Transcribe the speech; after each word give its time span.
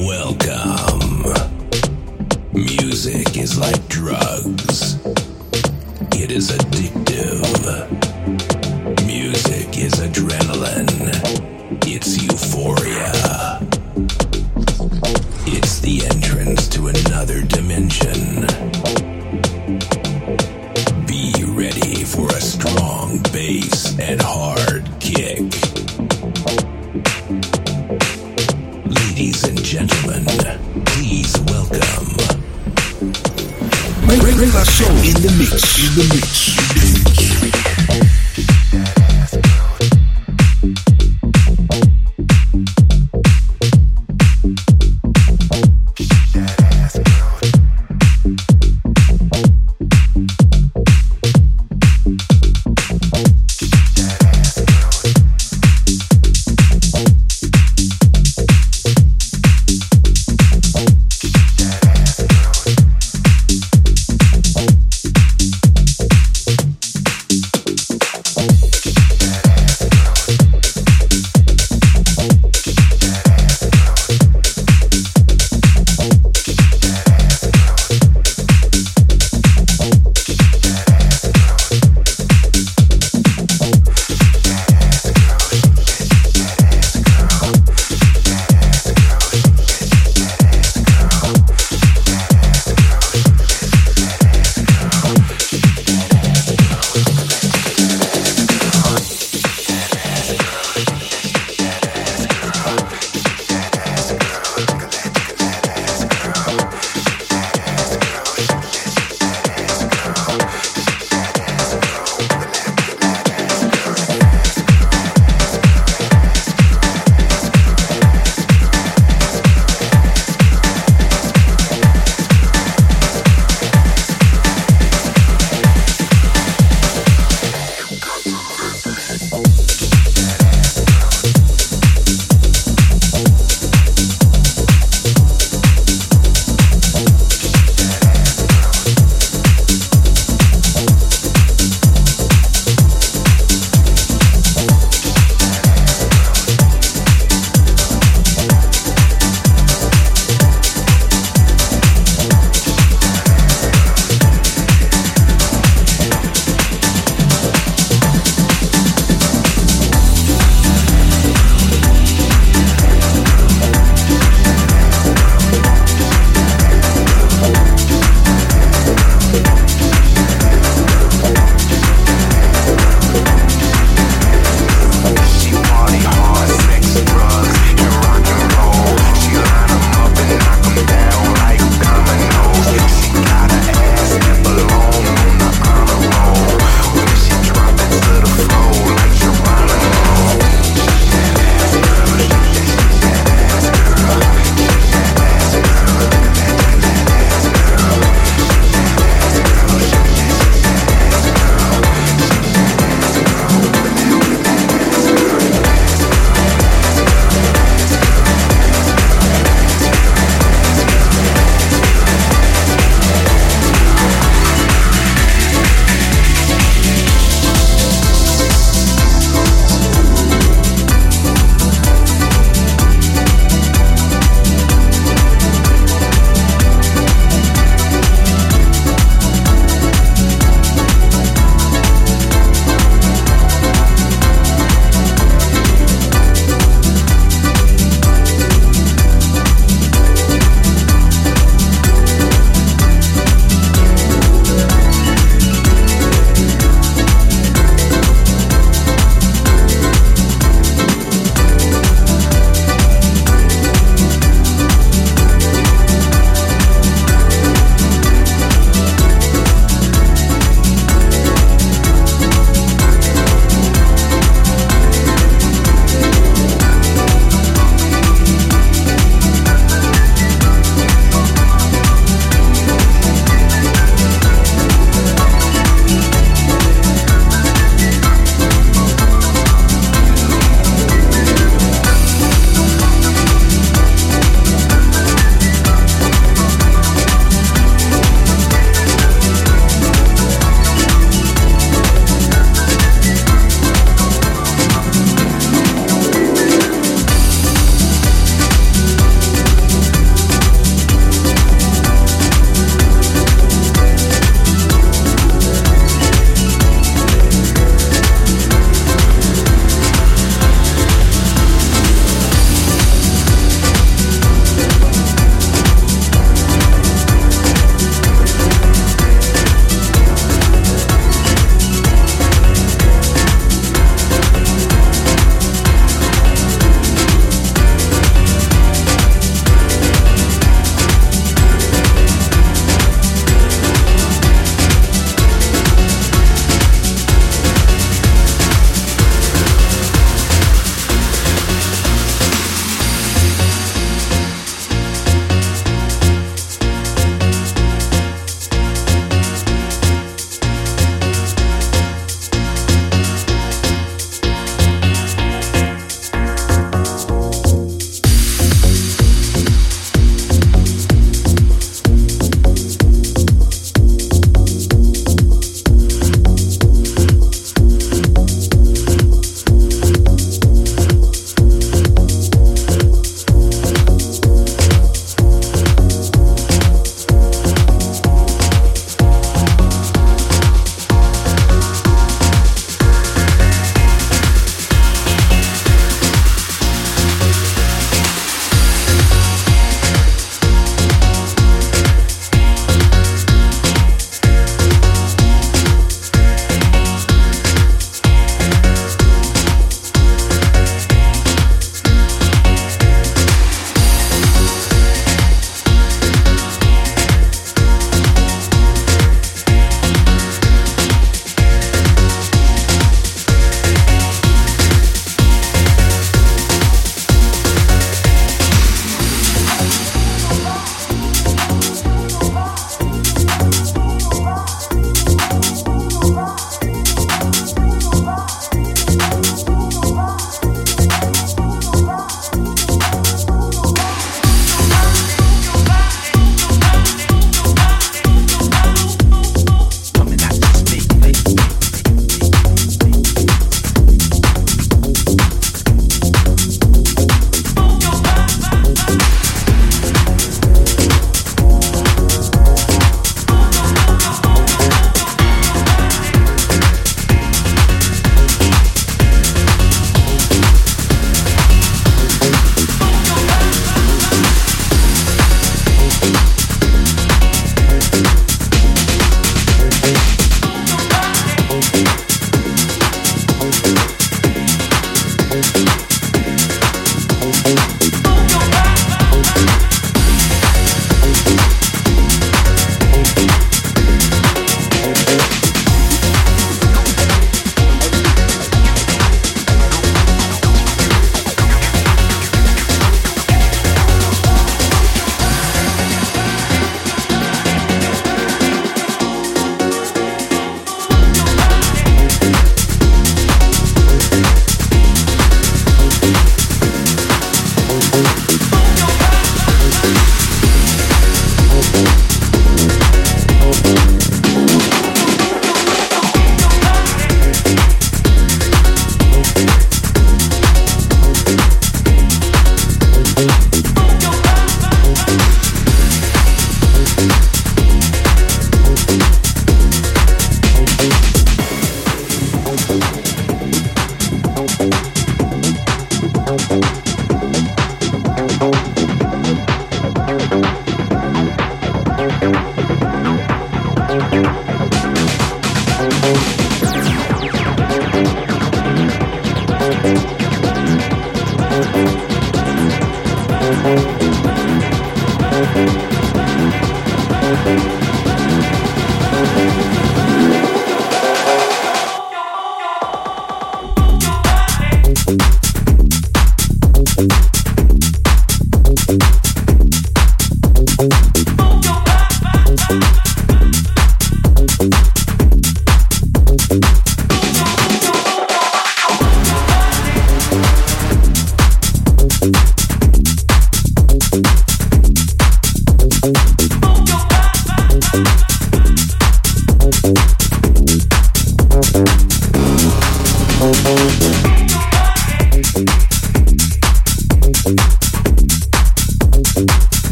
Welcome. 0.00 1.32
Music 2.52 3.38
is 3.38 3.58
like 3.58 3.88
drugs. 3.88 4.73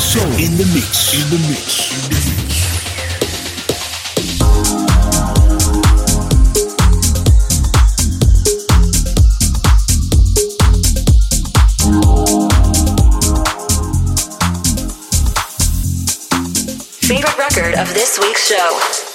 Soul 0.00 0.24
in 0.32 0.56
the 0.56 0.64
mix. 0.74 1.12
In 1.14 1.28
the 1.30 1.38
mix. 1.46 1.92
In 1.92 2.10
the 2.10 2.16
mix. 2.40 2.50
Favorite 17.06 17.38
record 17.38 17.74
of 17.74 17.92
this 17.92 18.18
week's 18.18 18.46
show. 18.48 19.09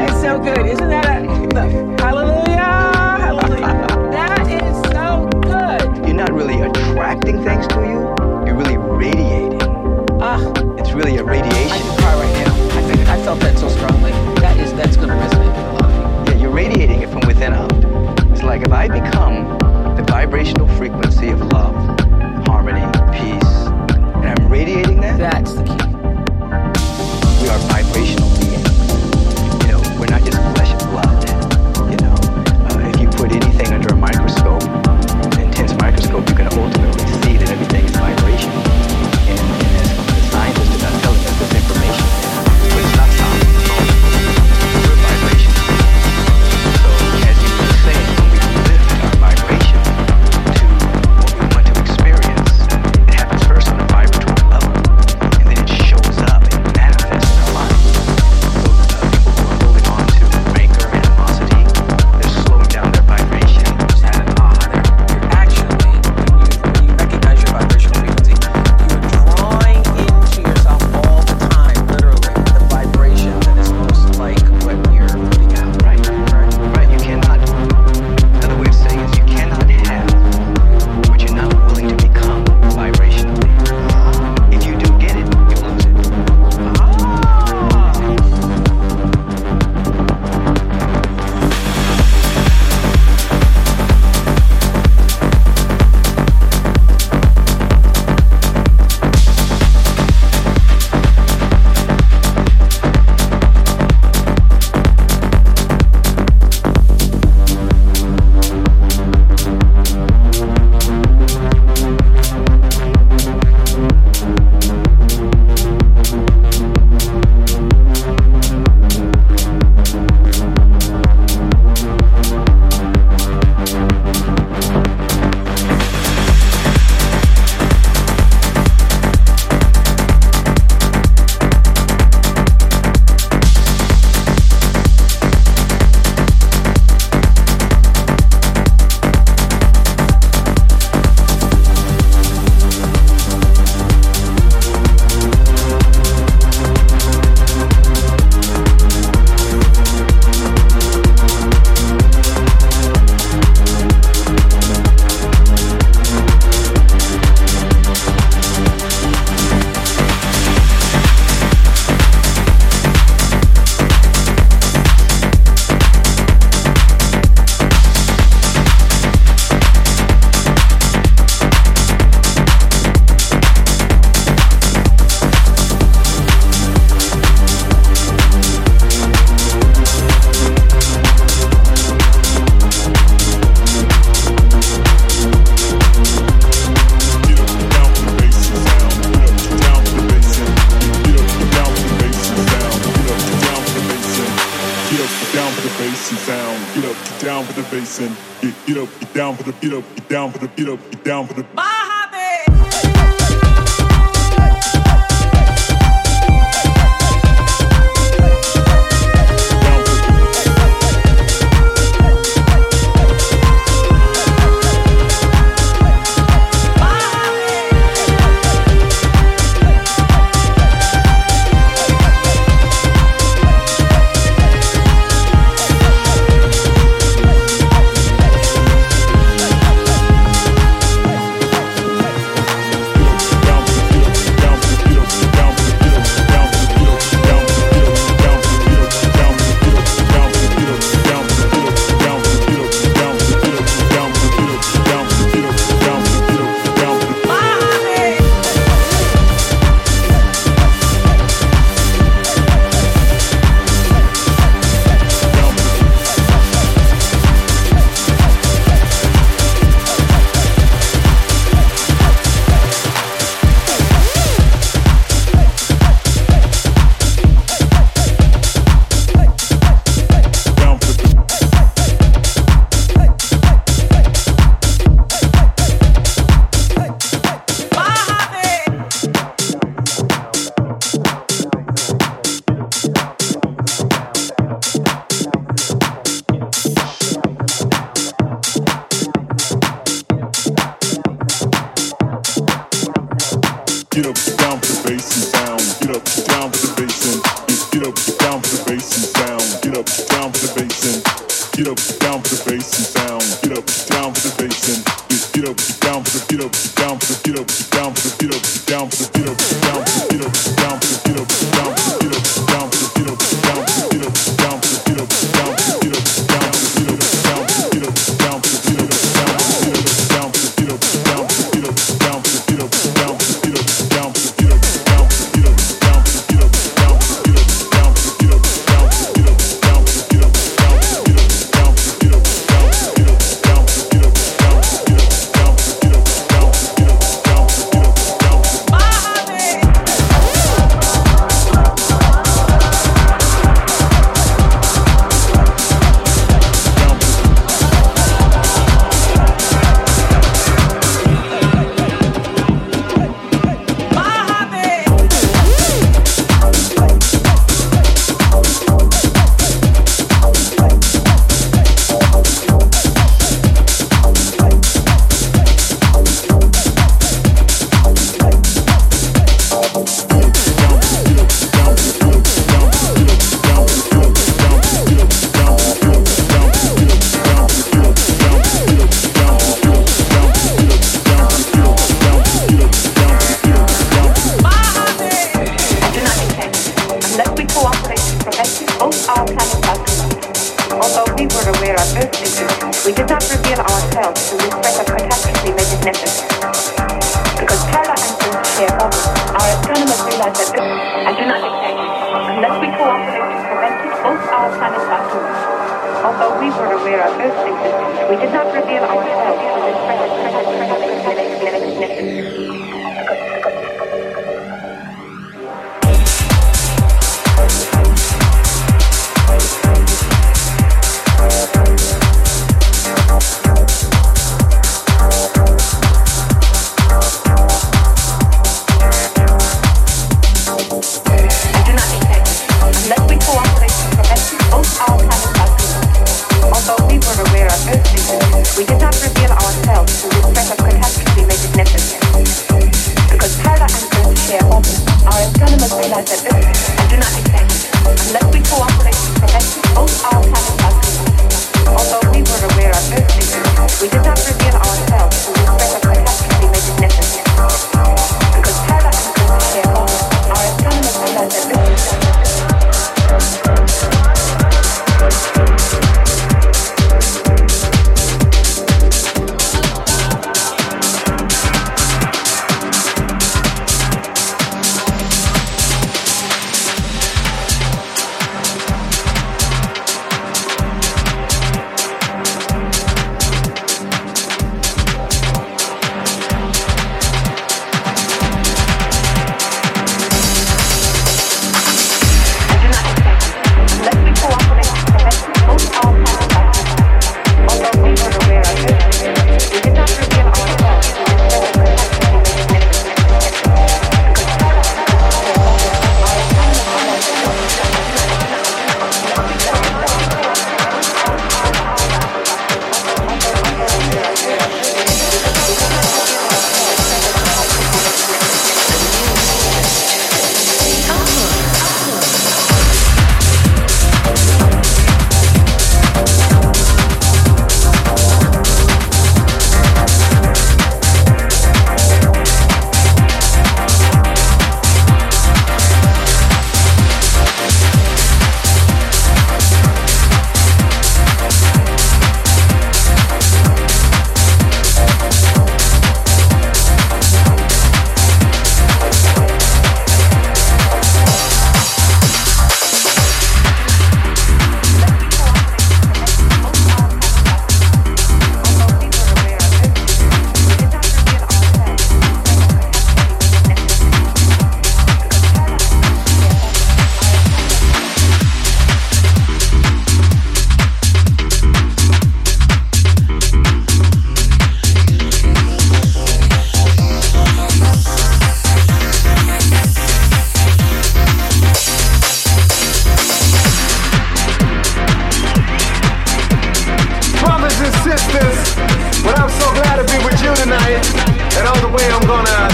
the 199.44 199.52
get 199.54 199.74
up, 199.74 199.93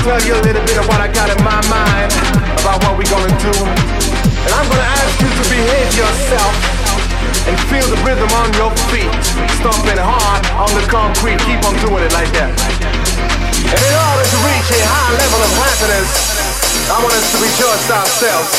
tell 0.04 0.20
you 0.24 0.36
a 0.36 0.43
little 0.45 0.64
bit 0.64 0.78
of 0.80 0.88
what 0.88 1.02
I 1.02 1.12
got 1.12 1.28
in 1.28 1.36
my 1.43 1.60
mind 1.68 2.08
about 2.64 2.80
what 2.84 2.95
we're 2.95 3.12
gonna 3.12 3.36
do. 3.43 3.52
And 3.52 4.52
I'm 4.56 4.64
gonna 4.70 4.89
ask 4.95 5.20
you 5.20 5.28
to 5.28 5.43
behave 5.52 5.91
yourself 5.91 6.56
and 7.47 7.56
feel 7.68 7.84
the 7.89 8.00
rhythm 8.08 8.32
on 8.39 8.47
your 8.56 8.72
feet. 8.91 9.12
Stomping 9.60 10.00
hard 10.00 10.43
on 10.56 10.72
the 10.78 10.86
concrete. 10.88 11.39
Keep 11.43 11.66
on 11.68 11.76
doing 11.84 12.04
it 12.06 12.14
like 12.16 12.32
that. 12.38 12.54
And 13.60 13.82
in 13.82 13.93
order 13.93 14.24
to 14.24 14.38
reach 14.47 14.70
a 14.72 14.82
high 14.88 15.12
level 15.20 15.41
of 15.43 15.52
happiness, 15.68 16.08
I 16.88 16.95
want 17.04 17.14
us 17.14 17.28
to 17.36 17.43
rejoice 17.43 17.91
ourselves 17.91 18.56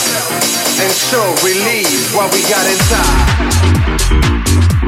and 0.76 0.92
show, 0.92 1.24
release 1.40 2.12
what 2.12 2.28
we 2.36 2.44
got 2.48 2.64
inside. 2.68 4.79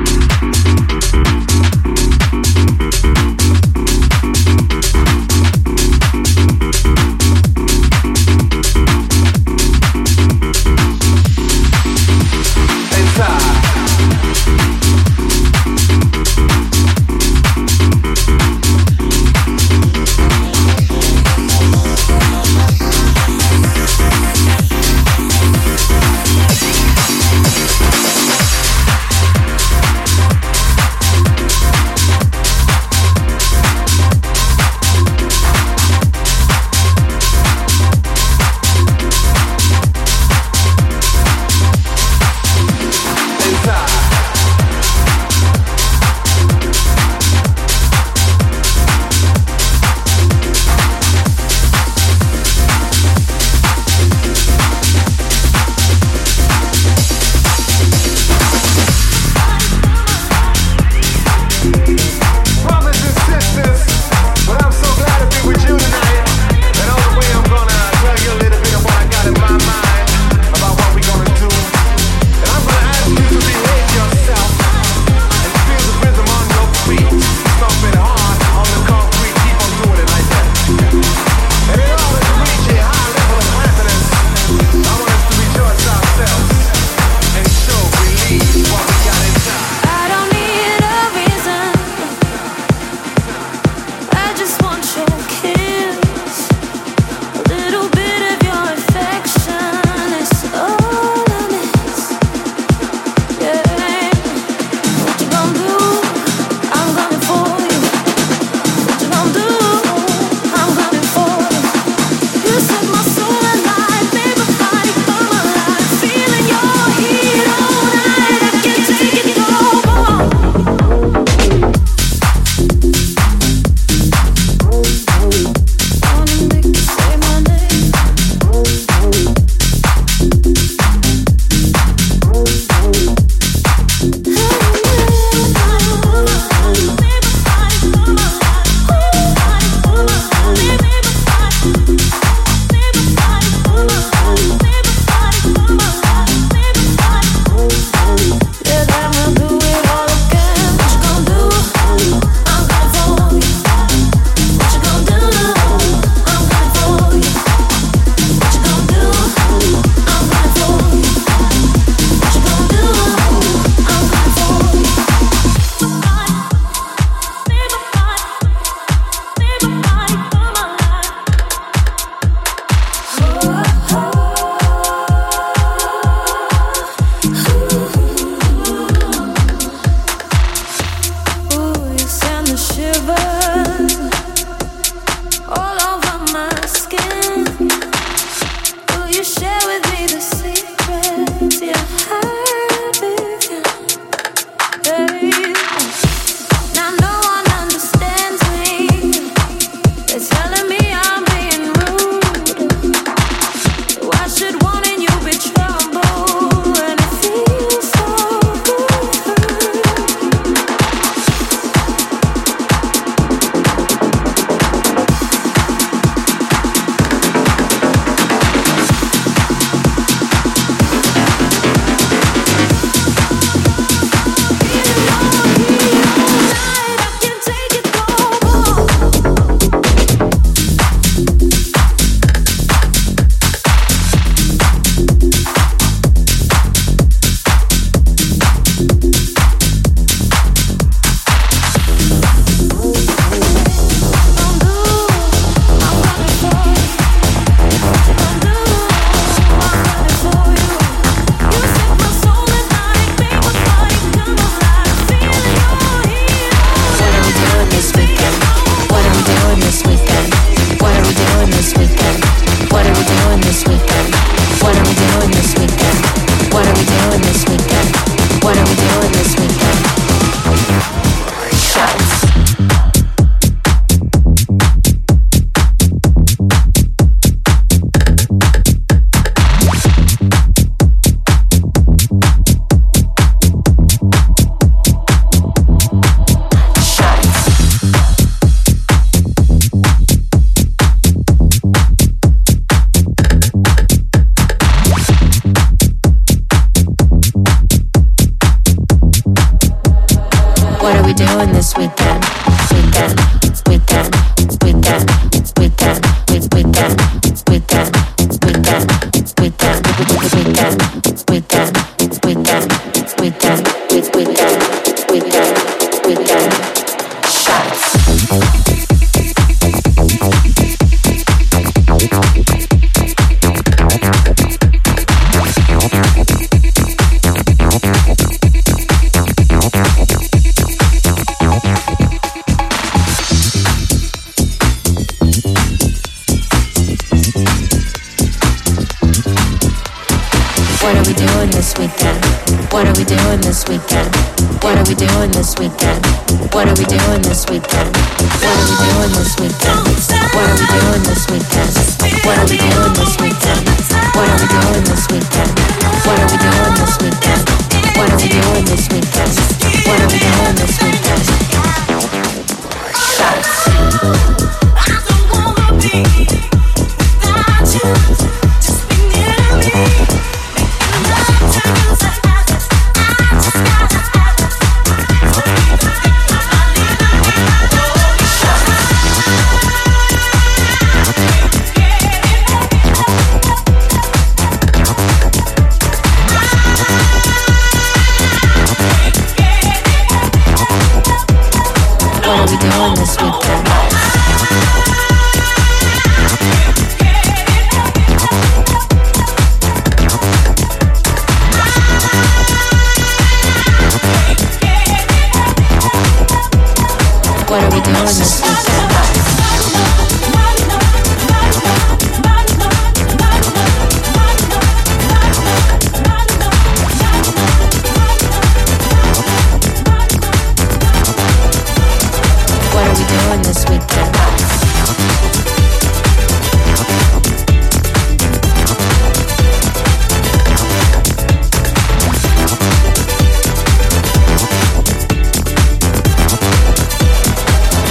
are 422.92 422.98
we 422.98 423.06
doing 423.06 423.42
this 423.42 423.64
weekend? 423.70 424.16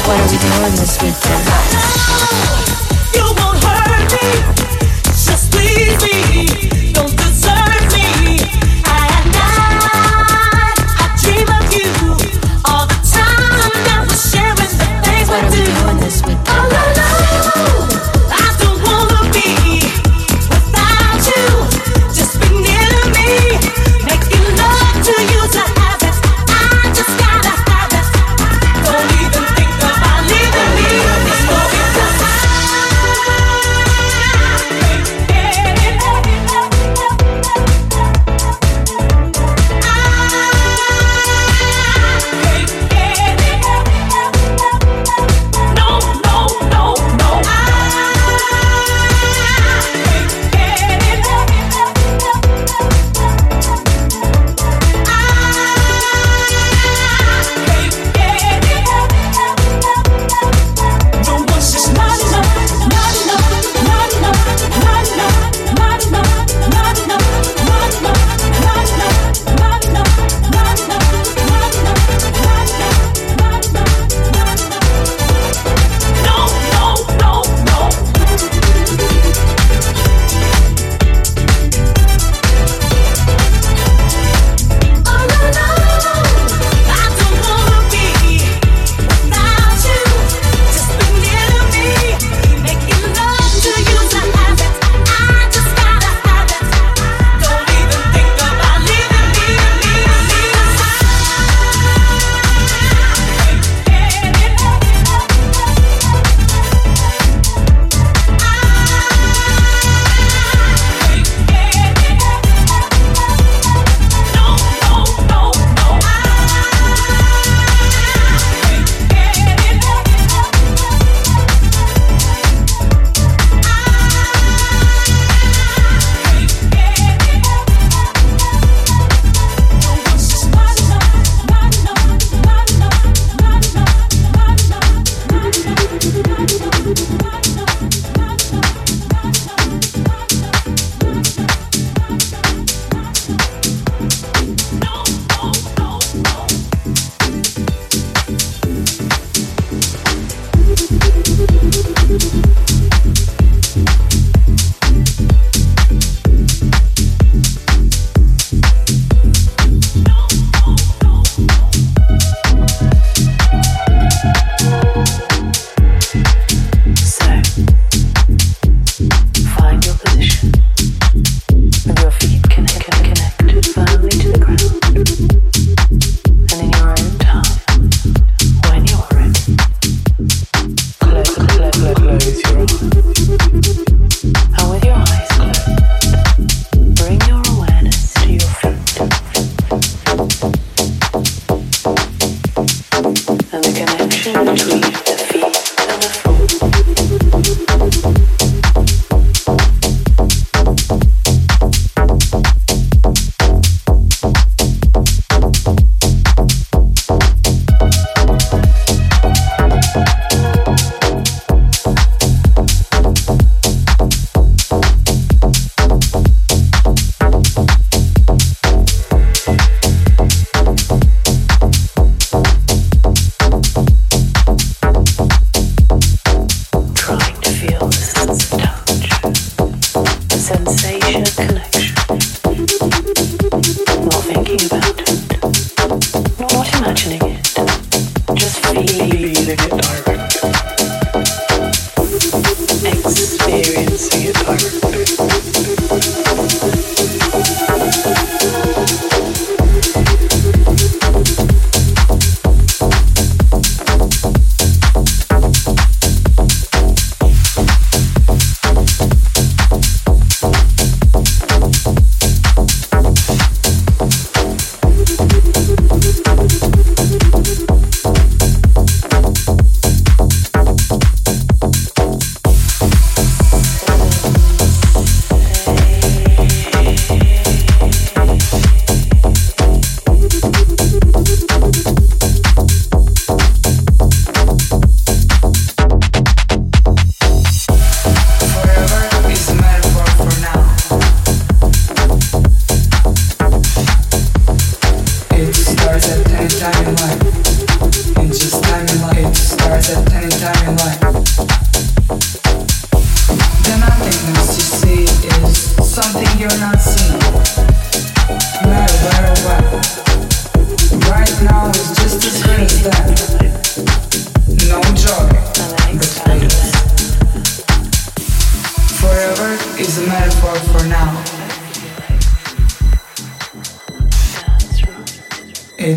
What 0.05 0.19
are 0.19 0.29
we 0.29 0.37
doing 0.37 0.75
this 0.75 1.01
weekend? 1.01 1.50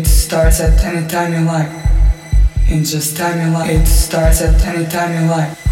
It 0.05 0.09
starts 0.09 0.59
at 0.59 0.83
any 0.83 1.07
time 1.07 1.33
you 1.33 1.39
like. 1.39 1.67
In 2.69 2.83
just 2.83 3.17
time 3.17 3.41
you 3.43 3.51
like. 3.51 3.71
It 3.71 3.87
starts 3.87 4.39
at 4.43 4.63
any 4.63 4.85
time 4.85 5.19
you 5.19 5.27
like. 5.31 5.64